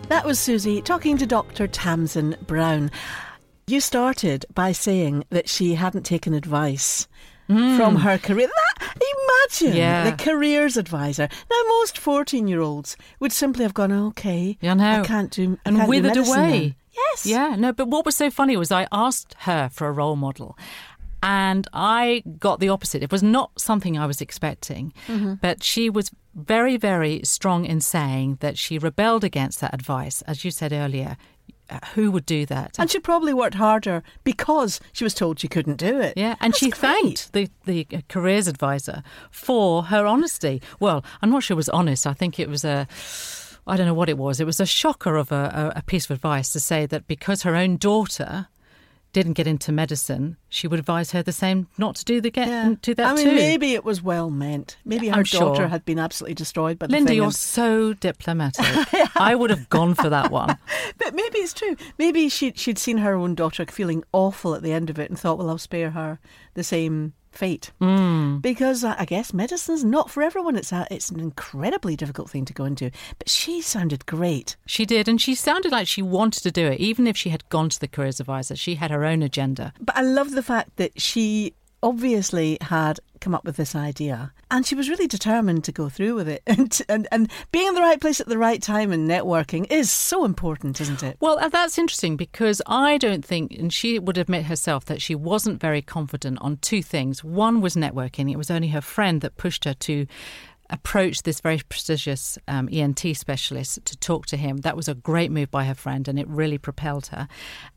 That 0.09 0.25
was 0.25 0.39
Susie 0.39 0.81
talking 0.81 1.17
to 1.17 1.25
Dr. 1.25 1.67
Tamsin 1.67 2.35
Brown. 2.45 2.91
You 3.67 3.79
started 3.79 4.45
by 4.53 4.71
saying 4.71 5.25
that 5.31 5.49
she 5.49 5.73
hadn't 5.75 6.03
taken 6.03 6.33
advice 6.33 7.07
mm. 7.49 7.75
from 7.77 7.95
her 7.97 8.17
career. 8.17 8.47
That, 8.47 8.97
imagine 9.49 9.77
Yeah. 9.77 10.09
the 10.09 10.15
careers 10.23 10.77
advisor. 10.77 11.27
Now, 11.49 11.61
most 11.69 11.97
14 11.97 12.47
year 12.47 12.61
olds 12.61 12.95
would 13.19 13.31
simply 13.31 13.63
have 13.63 13.73
gone, 13.73 13.91
okay, 13.91 14.57
Yeah, 14.61 14.75
I. 14.75 15.01
I 15.01 15.05
can't 15.05 15.31
do 15.31 15.57
I 15.65 15.69
and 15.69 15.77
can't 15.77 15.89
withered 15.89 16.15
medicine 16.15 16.39
away. 16.39 16.59
then." 16.59 16.75
Yes. 16.95 17.25
Yeah, 17.25 17.55
no, 17.57 17.73
but 17.73 17.87
what 17.87 18.05
was 18.05 18.15
so 18.15 18.29
funny 18.31 18.57
was 18.57 18.71
I 18.71 18.87
asked 18.91 19.35
her 19.39 19.69
for 19.71 19.87
a 19.87 19.91
role 19.91 20.15
model. 20.15 20.57
And 21.23 21.67
I 21.73 22.21
got 22.39 22.59
the 22.59 22.69
opposite. 22.69 23.01
It 23.01 23.11
was 23.11 23.23
not 23.23 23.49
something 23.59 23.97
I 23.97 24.05
was 24.05 24.21
expecting. 24.21 24.93
Mm-hmm. 25.07 25.35
But 25.41 25.63
she 25.63 25.89
was 25.89 26.11
very, 26.35 26.77
very 26.77 27.21
strong 27.23 27.65
in 27.65 27.81
saying 27.81 28.37
that 28.41 28.57
she 28.59 28.77
rebelled 28.77 29.23
against 29.23 29.59
that 29.61 29.73
advice. 29.73 30.21
As 30.23 30.45
you 30.45 30.51
said 30.51 30.71
earlier, 30.71 31.17
uh, 31.67 31.79
who 31.95 32.11
would 32.11 32.27
do 32.27 32.45
that? 32.45 32.75
And 32.77 32.91
she 32.91 32.99
probably 32.99 33.33
worked 33.33 33.55
harder 33.55 34.03
because 34.23 34.79
she 34.93 35.03
was 35.03 35.15
told 35.15 35.39
she 35.39 35.47
couldn't 35.47 35.77
do 35.77 35.99
it. 35.99 36.13
Yeah, 36.15 36.35
and 36.39 36.53
That's 36.53 36.59
she 36.59 36.69
great. 36.69 36.79
thanked 36.79 37.33
the, 37.33 37.49
the 37.65 37.87
uh, 37.91 38.01
careers 38.07 38.47
advisor 38.47 39.01
for 39.31 39.83
her 39.85 40.05
honesty. 40.05 40.61
Well, 40.79 41.03
I'm 41.23 41.31
not 41.31 41.41
sure 41.41 41.55
it 41.55 41.57
was 41.57 41.69
honest. 41.69 42.05
I 42.05 42.13
think 42.13 42.39
it 42.39 42.49
was 42.49 42.63
a. 42.63 42.87
I 43.67 43.77
don't 43.77 43.87
know 43.87 43.93
what 43.93 44.09
it 44.09 44.17
was. 44.17 44.39
It 44.39 44.45
was 44.45 44.59
a 44.59 44.65
shocker 44.65 45.15
of 45.15 45.31
a, 45.31 45.73
a, 45.75 45.81
piece 45.81 46.05
of 46.05 46.11
advice 46.11 46.51
to 46.51 46.59
say 46.59 46.85
that 46.85 47.07
because 47.07 47.41
her 47.43 47.55
own 47.55 47.77
daughter 47.77 48.47
didn't 49.11 49.33
get 49.33 49.47
into 49.47 49.71
medicine, 49.71 50.35
she 50.49 50.67
would 50.67 50.77
advise 50.77 51.11
her 51.11 51.23
the 51.23 51.31
same 51.31 51.67
not 51.77 51.95
to 51.95 52.05
do 52.05 52.19
the 52.21 52.29
get 52.29 52.47
Yeah. 52.49 52.75
do 52.81 52.93
that 52.95 53.05
I 53.07 53.15
mean, 53.15 53.25
too. 53.25 53.33
maybe 53.35 53.73
it 53.73 53.85
was 53.85 54.03
well 54.03 54.29
meant. 54.29 54.77
Maybe 54.83 55.07
her 55.07 55.15
I'm 55.15 55.23
daughter 55.23 55.61
sure. 55.61 55.67
had 55.67 55.85
been 55.85 55.97
absolutely 55.99 56.35
destroyed 56.35 56.77
by 56.77 56.87
the 56.87 56.91
Linda, 56.91 57.07
thing. 57.07 57.15
you're 57.15 57.25
and- 57.25 57.33
so 57.33 57.93
diplomatic. 57.93 58.65
I 59.15 59.33
would 59.33 59.49
have 59.51 59.69
gone 59.69 59.93
for 59.95 60.09
that 60.09 60.31
one. 60.31 60.57
But 60.97 61.13
maybe 61.13 61.39
it's 61.39 61.53
true. 61.53 61.75
Maybe 61.97 62.29
she 62.29 62.51
she'd 62.55 62.77
seen 62.77 62.97
her 62.99 63.15
own 63.15 63.35
daughter 63.35 63.65
feeling 63.65 64.03
awful 64.13 64.53
at 64.55 64.61
the 64.63 64.71
end 64.71 64.89
of 64.89 64.97
it 64.99 65.09
and 65.09 65.19
thought, 65.19 65.37
well, 65.37 65.49
I'll 65.49 65.57
spare 65.57 65.91
her 65.91 66.19
the 66.53 66.63
same 66.63 67.13
fate. 67.37 67.71
Mm. 67.81 68.41
Because 68.41 68.83
I 68.83 69.05
guess 69.05 69.33
medicine's 69.33 69.83
not 69.83 70.09
for 70.09 70.23
everyone. 70.23 70.55
It's 70.55 70.71
a, 70.71 70.87
it's 70.91 71.09
an 71.09 71.19
incredibly 71.19 71.95
difficult 71.95 72.29
thing 72.29 72.45
to 72.45 72.53
go 72.53 72.65
into. 72.65 72.91
But 73.17 73.29
she 73.29 73.61
sounded 73.61 74.05
great. 74.05 74.55
She 74.65 74.85
did, 74.85 75.07
and 75.07 75.21
she 75.21 75.35
sounded 75.35 75.71
like 75.71 75.87
she 75.87 76.01
wanted 76.01 76.43
to 76.43 76.51
do 76.51 76.67
it, 76.67 76.79
even 76.79 77.07
if 77.07 77.17
she 77.17 77.29
had 77.29 77.47
gone 77.49 77.69
to 77.69 77.79
the 77.79 77.87
careers 77.87 78.19
advisor. 78.19 78.55
She 78.55 78.75
had 78.75 78.91
her 78.91 79.05
own 79.05 79.21
agenda. 79.21 79.73
But 79.79 79.97
I 79.97 80.01
love 80.01 80.31
the 80.31 80.43
fact 80.43 80.75
that 80.77 80.99
she 80.99 81.53
obviously 81.85 82.57
had 82.61 82.99
come 83.21 83.35
up 83.35 83.45
with 83.45 83.57
this 83.57 83.75
idea 83.75 84.33
and 84.49 84.65
she 84.65 84.73
was 84.73 84.89
really 84.89 85.07
determined 85.07 85.63
to 85.63 85.71
go 85.71 85.87
through 85.87 86.15
with 86.15 86.27
it. 86.27 86.41
And, 86.55 86.81
and, 86.87 87.07
and 87.11 87.31
being 87.51 87.67
in 87.67 87.73
the 87.75 87.81
right 87.81 87.99
place 87.99 88.21
at 88.21 88.27
the 88.27 88.37
right 88.37 88.61
time 88.61 88.91
and 88.93 89.09
networking 89.09 89.69
is 89.69 89.91
so 89.91 90.23
important, 90.23 90.79
isn't 90.79 91.03
it? 91.03 91.17
Well, 91.19 91.37
that's 91.49 91.77
interesting 91.77 92.15
because 92.15 92.61
I 92.65 92.97
don't 92.97 93.25
think, 93.25 93.51
and 93.51 93.73
she 93.73 93.99
would 93.99 94.17
admit 94.17 94.45
herself 94.45 94.85
that 94.85 95.01
she 95.01 95.15
wasn't 95.15 95.59
very 95.59 95.81
confident 95.81 96.37
on 96.39 96.57
two 96.57 96.81
things. 96.81 97.23
One 97.23 97.59
was 97.59 97.75
networking, 97.75 98.31
it 98.31 98.37
was 98.37 98.49
only 98.49 98.69
her 98.69 98.81
friend 98.81 99.19
that 99.21 99.37
pushed 99.37 99.65
her 99.65 99.73
to 99.73 100.07
approach 100.69 101.23
this 101.23 101.39
very 101.41 101.61
prestigious 101.69 102.37
um, 102.47 102.69
ENT 102.71 102.99
specialist 103.15 103.83
to 103.85 103.97
talk 103.97 104.25
to 104.27 104.37
him. 104.37 104.57
That 104.57 104.75
was 104.75 104.87
a 104.87 104.95
great 104.95 105.31
move 105.31 105.51
by 105.51 105.65
her 105.65 105.75
friend 105.75 106.07
and 106.07 106.19
it 106.19 106.27
really 106.27 106.57
propelled 106.57 107.07
her. 107.07 107.27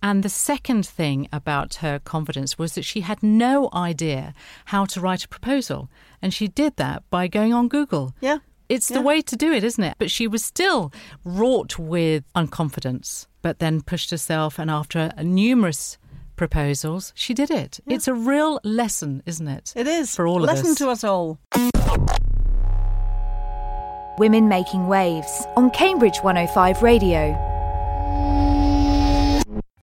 And 0.02 0.23
the 0.23 0.28
second 0.28 0.87
thing 0.87 1.28
about 1.33 1.76
her 1.76 1.99
confidence 1.99 2.59
was 2.59 2.75
that 2.75 2.85
she 2.85 3.00
had 3.00 3.23
no 3.23 3.68
idea 3.73 4.35
how 4.66 4.85
to 4.87 5.00
write 5.00 5.25
a 5.25 5.28
proposal. 5.28 5.90
And 6.23 6.33
she 6.33 6.49
did 6.49 6.76
that 6.76 7.02
by 7.11 7.28
going 7.28 7.52
on 7.52 7.68
Google. 7.68 8.14
Yeah. 8.21 8.38
It's 8.68 8.88
the 8.88 9.00
way 9.00 9.23
to 9.23 9.37
do 9.37 9.52
it, 9.52 9.64
isn't 9.64 9.83
it? 9.83 9.95
But 9.99 10.11
she 10.11 10.28
was 10.28 10.45
still 10.45 10.92
wrought 11.25 11.78
with 11.78 12.25
unconfidence, 12.35 13.26
but 13.40 13.61
then 13.61 13.80
pushed 13.80 14.11
herself, 14.11 14.59
and 14.59 14.71
after 14.71 15.11
numerous 15.23 15.97
proposals, 16.37 17.12
she 17.14 17.33
did 17.33 17.50
it. 17.50 17.80
It's 17.87 18.09
a 18.09 18.14
real 18.14 18.61
lesson, 18.64 19.23
isn't 19.25 19.49
it? 19.49 19.73
It 19.75 19.87
is. 19.87 20.14
For 20.14 20.26
all 20.26 20.45
of 20.45 20.50
Listen 20.50 20.73
us. 20.73 20.78
to 20.78 20.90
us 20.90 21.02
all. 21.02 21.38
Women 24.18 24.48
Making 24.48 24.88
Waves 24.88 25.46
on 25.56 25.70
Cambridge 25.70 26.25
105 26.25 26.82
Radio. 26.82 27.48